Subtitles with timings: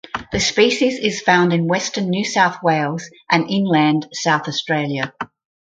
[0.31, 5.13] The species is found in western New South Wales and inland South Australia.